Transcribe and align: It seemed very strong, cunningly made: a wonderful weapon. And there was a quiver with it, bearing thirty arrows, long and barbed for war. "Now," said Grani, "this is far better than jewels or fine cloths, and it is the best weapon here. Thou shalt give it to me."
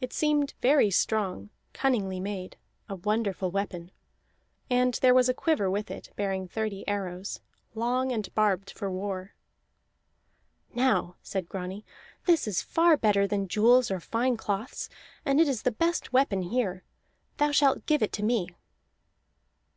It 0.00 0.12
seemed 0.12 0.54
very 0.60 0.90
strong, 0.90 1.50
cunningly 1.74 2.18
made: 2.18 2.56
a 2.88 2.96
wonderful 2.96 3.52
weapon. 3.52 3.92
And 4.68 4.94
there 4.94 5.14
was 5.14 5.28
a 5.28 5.32
quiver 5.32 5.70
with 5.70 5.92
it, 5.92 6.10
bearing 6.16 6.48
thirty 6.48 6.82
arrows, 6.88 7.38
long 7.76 8.10
and 8.10 8.34
barbed 8.34 8.72
for 8.72 8.90
war. 8.90 9.36
"Now," 10.74 11.14
said 11.22 11.48
Grani, 11.48 11.86
"this 12.26 12.48
is 12.48 12.62
far 12.62 12.96
better 12.96 13.28
than 13.28 13.46
jewels 13.46 13.92
or 13.92 14.00
fine 14.00 14.36
cloths, 14.36 14.88
and 15.24 15.38
it 15.40 15.46
is 15.46 15.62
the 15.62 15.70
best 15.70 16.12
weapon 16.12 16.42
here. 16.42 16.82
Thou 17.36 17.52
shalt 17.52 17.86
give 17.86 18.02
it 18.02 18.10
to 18.14 18.24
me." 18.24 18.48